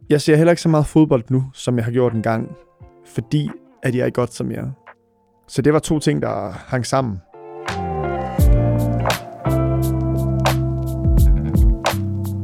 [0.10, 2.56] Jeg ser heller ikke så meget fodbold nu, som jeg har gjort engang.
[3.06, 3.50] Fordi
[3.84, 4.72] at jeg er godt som jeg.
[5.48, 7.22] Så det var to ting, der hang sammen.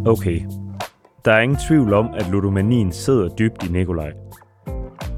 [0.06, 0.42] Okay.
[1.26, 4.12] Der er ingen tvivl om, at ludomanien sidder dybt i Nikolaj.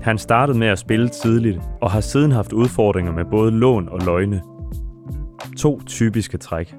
[0.01, 3.99] Han startede med at spille tidligt, og har siden haft udfordringer med både lån og
[4.05, 4.41] løgne.
[5.57, 6.75] To typiske træk.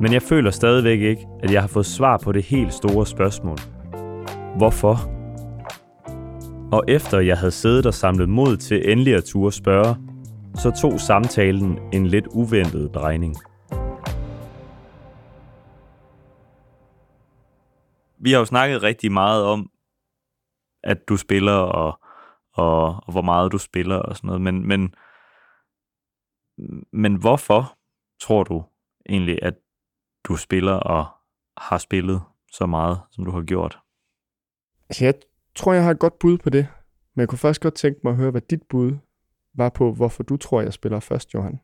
[0.00, 3.58] Men jeg føler stadigvæk ikke, at jeg har fået svar på det helt store spørgsmål.
[4.56, 5.10] Hvorfor?
[6.72, 9.96] Og efter jeg havde siddet og samlet mod til endelig at turde spørge,
[10.54, 13.36] så tog samtalen en lidt uventet drejning.
[18.20, 19.70] Vi har jo snakket rigtig meget om,
[20.82, 22.00] at du spiller, og,
[22.52, 24.94] og, og hvor meget du spiller og sådan noget, men, men,
[26.92, 27.78] men hvorfor
[28.20, 28.64] tror du
[29.08, 29.54] egentlig, at
[30.24, 31.06] du spiller og
[31.56, 33.78] har spillet så meget, som du har gjort?
[34.88, 35.14] Altså, jeg
[35.54, 36.68] tror, jeg har et godt bud på det.
[37.14, 38.98] Men jeg kunne først godt tænke mig at høre, hvad dit bud
[39.54, 41.60] var på, hvorfor du tror, jeg spiller først, Johan.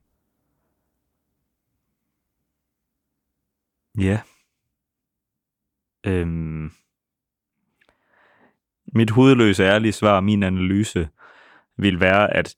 [3.99, 4.21] Ja.
[6.07, 6.71] Øhm.
[8.95, 11.09] Mit hovedløse ærlige svar, min analyse,
[11.79, 12.57] vil være, at,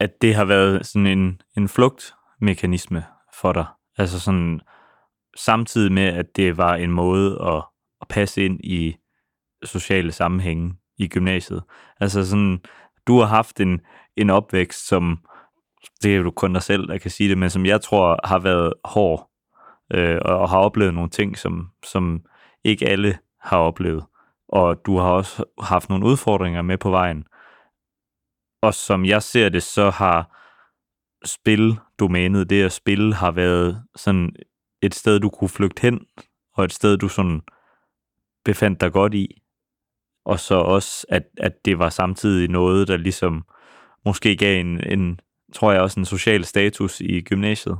[0.00, 3.04] at det har været sådan en, en flugtmekanisme
[3.40, 3.66] for dig.
[3.98, 4.60] Altså sådan,
[5.36, 7.64] samtidig med, at det var en måde at,
[8.00, 8.96] at passe ind i
[9.64, 11.62] sociale sammenhænge i gymnasiet.
[12.00, 12.60] Altså sådan,
[13.06, 13.80] du har haft en,
[14.16, 15.18] en opvækst, som,
[16.02, 18.38] det er jo kun dig selv, der kan sige det, men som jeg tror har
[18.38, 19.30] været hård,
[19.92, 22.22] øh, og, og har oplevet nogle ting, som, som
[22.64, 24.04] ikke alle har oplevet.
[24.48, 27.24] Og du har også haft nogle udfordringer med på vejen.
[28.62, 30.36] Og som jeg ser det, så har
[31.24, 34.36] spildomænet, det at spille, har været sådan
[34.82, 36.06] et sted, du kunne flygte hen,
[36.54, 37.40] og et sted, du sådan
[38.44, 39.42] befandt dig godt i.
[40.24, 43.44] Og så også, at, at det var samtidig noget, der ligesom
[44.04, 45.20] måske gav en, en,
[45.52, 47.78] tror jeg også, en social status i gymnasiet.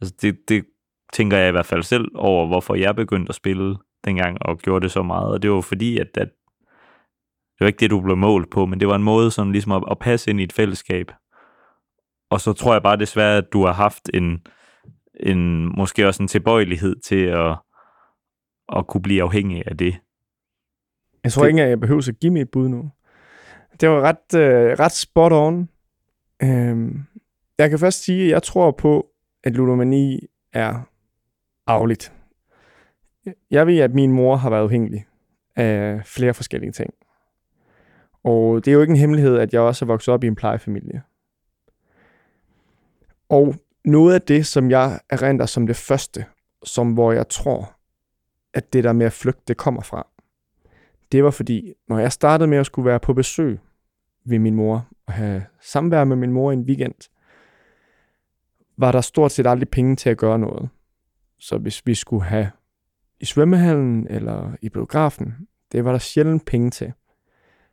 [0.00, 0.64] Altså det, det
[1.12, 4.82] tænker jeg i hvert fald selv over, hvorfor jeg begyndte at spille dengang og gjorde
[4.82, 5.32] det så meget.
[5.32, 6.28] Og det var fordi, at, at
[7.52, 9.72] det var ikke det, du blev målt på, men det var en måde sådan ligesom
[9.72, 11.10] at, at passe ind i et fællesskab.
[12.30, 14.46] Og så tror jeg bare desværre, at du har haft en,
[15.20, 17.56] en måske også en tilbøjelighed til at,
[18.76, 19.96] at kunne blive afhængig af det.
[21.24, 21.48] Jeg tror det...
[21.50, 22.90] ikke, at jeg behøver at give mig et bud nu.
[23.80, 25.68] Det var ret, øh, ret spot on.
[26.42, 27.02] Øhm,
[27.58, 29.06] jeg kan først sige, at jeg tror på,
[29.44, 30.20] at ludomani
[30.52, 30.91] er
[31.66, 32.12] afligt.
[33.50, 35.06] Jeg ved, at min mor har været afhængig
[35.56, 36.94] af flere forskellige ting.
[38.24, 40.34] Og det er jo ikke en hemmelighed, at jeg også er vokset op i en
[40.34, 41.02] plejefamilie.
[43.28, 46.24] Og noget af det, som jeg erindrer som det første,
[46.64, 47.76] som hvor jeg tror,
[48.54, 50.06] at det der med at flygte, det kommer fra,
[51.12, 53.58] det var fordi, når jeg startede med at skulle være på besøg
[54.24, 57.10] ved min mor, og have samvær med min mor en weekend,
[58.76, 60.68] var der stort set aldrig penge til at gøre noget.
[61.42, 62.50] Så hvis vi skulle have
[63.20, 66.92] i svømmehallen eller i biografen, det var der sjældent penge til.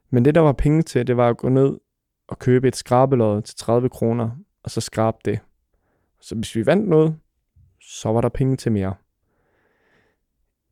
[0.09, 1.79] Men det, der var penge til, det var at gå ned
[2.27, 4.29] og købe et skrabelod til 30 kroner,
[4.63, 5.39] og så skrabe det.
[6.21, 7.19] Så hvis vi vandt noget,
[7.81, 8.95] så var der penge til mere.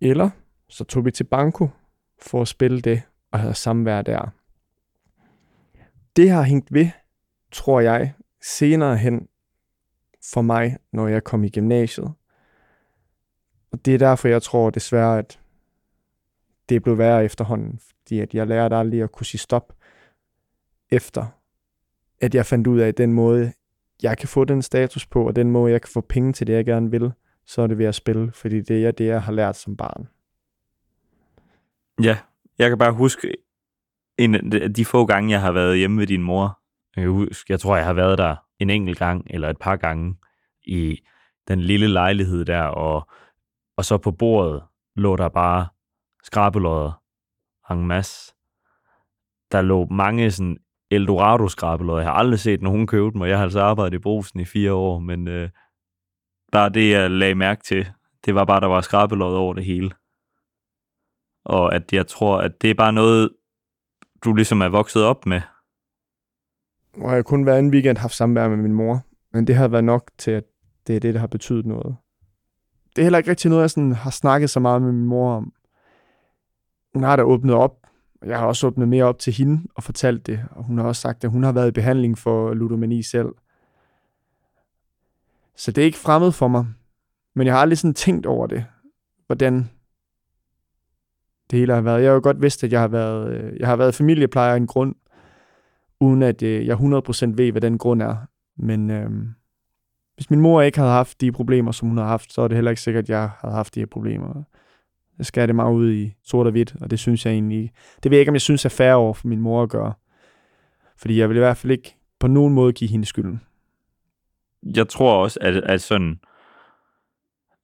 [0.01, 0.29] Eller
[0.69, 1.67] så tog vi til banko
[2.21, 4.29] for at spille det og have samvær der.
[6.15, 6.89] Det har hængt ved,
[7.51, 9.27] tror jeg, senere hen
[10.33, 12.13] for mig, når jeg kom i gymnasiet.
[13.71, 15.39] Og det er derfor, jeg tror desværre, at
[16.69, 19.73] det blev værre efterhånden, fordi at jeg lærte aldrig at kunne sige stop,
[20.89, 21.25] efter
[22.21, 23.53] at jeg fandt ud af, at den måde,
[24.03, 26.53] jeg kan få den status på, og den måde, jeg kan få penge til det,
[26.53, 27.11] jeg gerne vil,
[27.45, 30.07] så er det ved at spille, fordi det er det, jeg har lært som barn.
[32.03, 32.17] Ja,
[32.57, 33.33] jeg kan bare huske
[34.17, 36.59] en af de få gange, jeg har været hjemme ved din mor.
[36.95, 40.15] Jeg, huske, jeg tror, jeg har været der en enkelt gang, eller et par gange,
[40.65, 40.99] i
[41.47, 43.09] den lille lejlighed der, og,
[43.77, 44.63] og så på bordet
[44.95, 45.67] lå der bare
[46.23, 47.01] skrabelodder
[47.71, 48.33] en masse.
[49.51, 50.57] Der lå mange sådan
[50.91, 52.01] Eldorado skrabelodder.
[52.01, 54.45] Jeg har aldrig set nogen købe dem, og jeg har altså arbejdet i brusen i
[54.45, 55.49] fire år, men øh,
[56.51, 57.87] bare det, jeg lagde mærke til,
[58.25, 59.91] det var bare, der var skrabelodder over det hele.
[61.45, 63.29] Og at jeg tror, at det er bare noget,
[64.23, 65.41] du ligesom er vokset op med.
[66.97, 69.83] Og jeg kun hver en weekend haft samvær med min mor, men det har været
[69.83, 70.43] nok til, at
[70.87, 71.95] det er det, der har betydet noget.
[72.97, 75.33] Det er heller ikke rigtig noget, jeg sådan har snakket så meget med min mor
[75.33, 75.53] om.
[76.93, 77.87] Hun har da åbnet op.
[78.25, 80.45] Jeg har også åbnet mere op til hende og fortalt det.
[80.51, 83.27] Og hun har også sagt, at hun har været i behandling for ludomani selv.
[85.55, 86.65] Så det er ikke fremmed for mig.
[87.35, 88.65] Men jeg har aldrig sådan tænkt over det.
[89.27, 89.69] Hvordan
[91.51, 92.01] det hele har været.
[92.01, 94.57] Jeg har jo godt vidst, at jeg har været, øh, jeg har været familieplejer af
[94.57, 94.95] en grund,
[95.99, 96.79] uden at øh, jeg 100%
[97.35, 98.15] ved, hvad den grund er.
[98.57, 99.33] Men øhm,
[100.17, 102.57] hvis min mor ikke havde haft de problemer, som hun har haft, så er det
[102.57, 104.43] heller ikke sikkert, at jeg havde haft de her problemer.
[105.17, 107.71] Jeg skærer det meget ud i sort og hvidt, og det synes jeg egentlig...
[108.03, 109.93] Det ved jeg ikke, om jeg synes er fair over for min mor at gøre.
[110.97, 113.41] Fordi jeg vil i hvert fald ikke på nogen måde give hende skylden.
[114.75, 116.19] Jeg tror også, at, at sådan,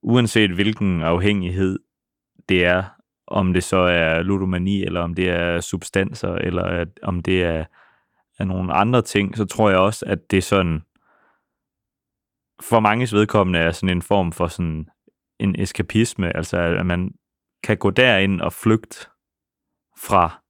[0.02, 1.80] uanset hvilken afhængighed
[2.50, 2.84] det er,
[3.28, 7.66] om det så er ludomani, eller om det er substanser, eller at, om det er,
[8.40, 10.82] er nogle andre ting, så tror jeg også, at det er sådan,
[12.70, 14.86] for manges vedkommende er sådan en form for sådan
[15.40, 17.12] en eskapisme, altså at man
[17.64, 19.08] kan gå derind og flygte
[19.98, 20.42] fra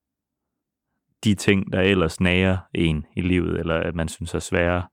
[1.23, 4.83] de ting, der ellers nager en i livet, eller at man synes er svære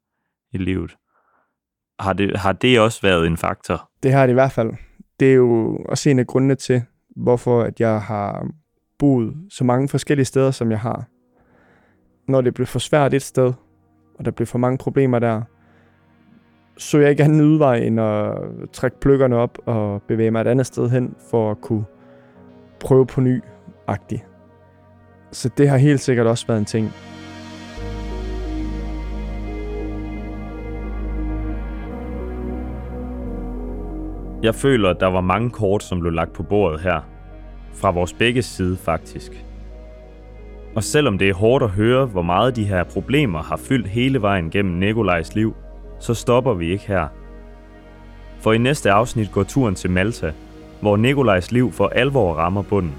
[0.53, 0.97] i livet.
[2.01, 3.91] Har det, har det også været en faktor?
[4.03, 4.71] Det har det i hvert fald.
[5.21, 6.83] Det er jo også en af grundene til,
[7.17, 8.47] hvorfor at jeg har
[8.99, 11.05] boet så mange forskellige steder, som jeg har.
[12.29, 13.53] Når det blev for svært et sted,
[14.19, 15.43] og der blev for mange problemer der,
[16.81, 18.35] så jeg ikke anden udvej end at
[18.73, 21.85] trække pløkkerne op og bevæge mig et andet sted hen for at kunne
[22.81, 23.43] prøve på ny
[23.87, 24.25] agtigt.
[25.33, 26.93] Så det har helt sikkert også været en ting.
[34.43, 37.01] Jeg føler, at der var mange kort, som blev lagt på bordet her.
[37.73, 39.45] Fra vores begge side faktisk.
[40.77, 44.23] Og selvom det er hårdt at høre, hvor meget de her problemer har fyldt hele
[44.23, 45.55] vejen gennem Nikolajs liv,
[46.01, 47.09] så stopper vi ikke her.
[48.41, 50.33] For i næste afsnit går turen til Malta,
[50.81, 52.95] hvor Nikolajs liv for alvor rammer bunden.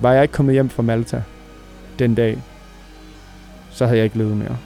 [0.00, 1.22] Var jeg ikke kommet hjem fra Malta
[1.98, 2.38] den dag,
[3.70, 4.56] så havde jeg ikke levet mere.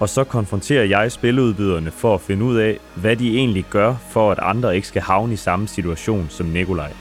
[0.00, 4.32] Og så konfronterer jeg spiludbyderne for at finde ud af, hvad de egentlig gør, for
[4.32, 6.92] at andre ikke skal havne i samme situation som Nikolaj.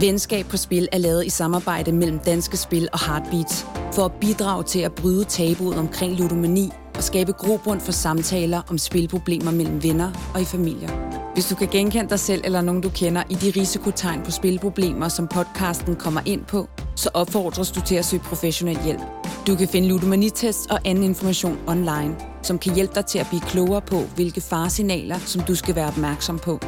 [0.00, 4.64] Venskab på Spil er lavet i samarbejde mellem Danske Spil og Heartbeats for at bidrage
[4.64, 10.30] til at bryde tabuet omkring ludomani og skabe grobund for samtaler om spilproblemer mellem venner
[10.34, 10.88] og i familier.
[11.34, 15.08] Hvis du kan genkende dig selv eller nogen, du kender i de risikotegn på spilproblemer,
[15.08, 19.00] som podcasten kommer ind på, så opfordres du til at søge professionel hjælp.
[19.46, 23.40] Du kan finde ludomanitest og anden information online, som kan hjælpe dig til at blive
[23.40, 26.60] klogere på, hvilke faresignaler, som du skal være opmærksom på.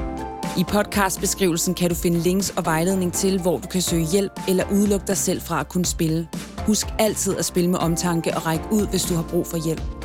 [0.58, 4.64] I podcastbeskrivelsen kan du finde links og vejledning til, hvor du kan søge hjælp eller
[4.72, 6.28] udelukke dig selv fra at kunne spille.
[6.66, 10.01] Husk altid at spille med omtanke og række ud, hvis du har brug for hjælp.